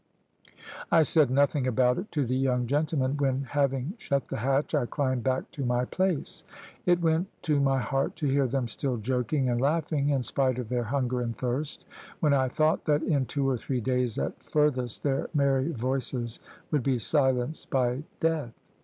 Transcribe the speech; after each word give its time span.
I 0.91 1.03
said 1.03 1.29
nothing 1.29 1.67
about 1.67 1.99
it 1.99 2.11
to 2.13 2.25
the 2.25 2.35
young 2.35 2.65
gentlemen 2.65 3.17
when, 3.17 3.43
having 3.43 3.93
shut 3.99 4.29
the 4.29 4.37
hatch, 4.37 4.73
I 4.73 4.87
climbed 4.87 5.21
back 5.23 5.51
to 5.51 5.63
my 5.63 5.85
place. 5.85 6.43
It 6.87 7.01
went 7.03 7.27
to 7.43 7.59
my 7.59 7.77
heart 7.77 8.15
to 8.15 8.27
hear 8.27 8.47
them 8.47 8.67
still 8.67 8.97
joking 8.97 9.47
and 9.47 9.61
laughing, 9.61 10.09
in 10.09 10.23
spite 10.23 10.57
of 10.57 10.69
their 10.69 10.85
hunger 10.85 11.21
and 11.21 11.37
thirst, 11.37 11.85
when 12.19 12.33
I 12.33 12.47
thought 12.49 12.85
that 12.85 13.03
in 13.03 13.27
two 13.27 13.47
or 13.47 13.57
three 13.57 13.79
days 13.79 14.17
at 14.17 14.41
furthest 14.43 15.03
their 15.03 15.27
merry 15.35 15.71
voices 15.71 16.39
would 16.71 16.81
be 16.81 16.97
silenced 16.97 17.69
by 17.69 18.03
death. 18.19 18.55